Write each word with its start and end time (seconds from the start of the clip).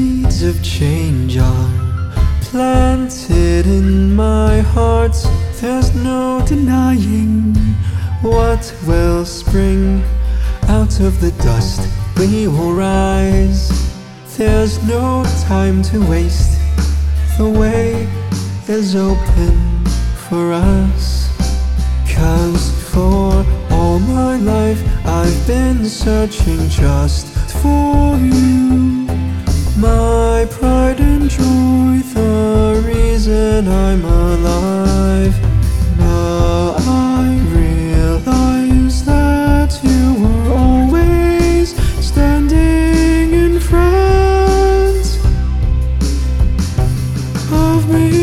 Seeds 0.00 0.42
of 0.42 0.64
change 0.64 1.36
are 1.36 1.70
planted 2.40 3.66
in 3.66 4.14
my 4.14 4.60
heart. 4.60 5.14
There's 5.60 5.94
no 5.94 6.42
denying 6.46 7.54
what 8.22 8.74
will 8.86 9.26
spring 9.26 10.02
out 10.68 11.00
of 11.00 11.20
the 11.20 11.32
dust. 11.42 11.86
We 12.16 12.48
will 12.48 12.72
rise. 12.72 13.68
There's 14.38 14.82
no 14.84 15.22
time 15.42 15.82
to 15.90 15.98
waste. 16.08 16.58
The 17.36 17.50
way 17.50 18.08
is 18.68 18.96
open 18.96 19.84
for 20.30 20.54
us. 20.54 21.28
Cause 22.08 22.64
for 22.90 23.44
all 23.70 23.98
my 23.98 24.36
life 24.36 24.82
I've 25.04 25.46
been 25.46 25.84
searching 25.84 26.70
just 26.70 27.26
for 27.60 28.16
you. 28.16 28.59
My 29.80 30.46
pride 30.50 31.00
and 31.00 31.30
joy, 31.30 32.02
the 32.12 32.82
reason 32.86 33.66
I'm 33.66 34.04
alive. 34.04 35.34
Now 35.96 36.74
I 36.76 37.40
realize 37.48 39.02
that 39.06 39.80
you 39.82 40.22
were 40.22 40.52
always 40.54 41.74
standing 42.04 43.32
in 43.32 43.58
front 43.58 45.18
of 47.50 47.88
me. 47.90 48.19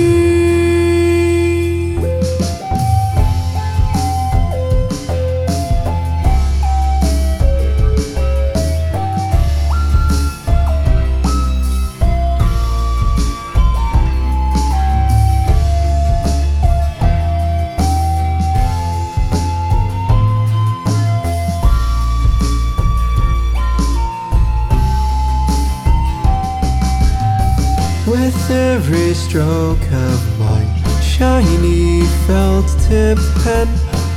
With 28.48 28.56
every 28.56 29.14
stroke 29.14 29.92
of 29.92 30.40
my 30.40 30.64
shiny 31.02 32.04
felt 32.26 32.66
tip 32.88 33.18
pen, 33.44 33.68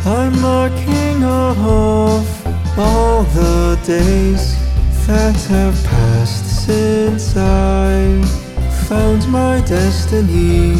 I'm 0.07 0.41
marking 0.41 1.25
off 1.25 2.47
all 2.79 3.25
the 3.25 3.77
days 3.85 4.55
that 5.09 5.35
have 5.49 5.75
passed 5.85 6.65
since 6.65 7.37
I 7.37 8.23
found 8.87 9.29
my 9.33 9.63
destiny. 9.63 10.77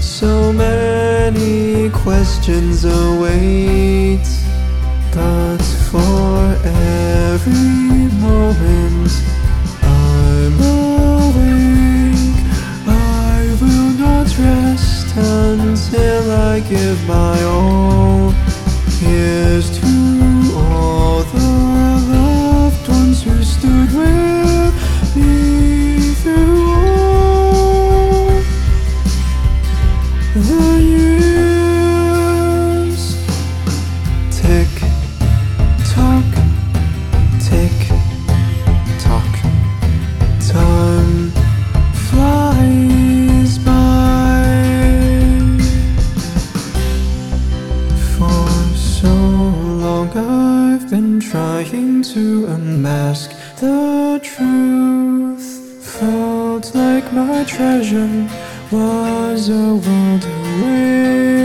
So 0.00 0.52
many 0.52 1.88
questions 1.90 2.84
await, 2.84 4.26
but 5.14 5.62
for 5.88 6.56
every 6.64 8.01
my 17.22 17.42
all. 17.44 18.30
Here's 18.98 19.31
I've 50.14 50.90
been 50.90 51.20
trying 51.20 52.02
to 52.02 52.46
unmask 52.46 53.30
the 53.56 54.20
truth. 54.22 55.46
Felt 55.98 56.74
like 56.74 57.10
my 57.12 57.44
treasure 57.44 58.28
was 58.70 59.48
a 59.48 59.74
world 59.74 60.24
away. 60.24 61.41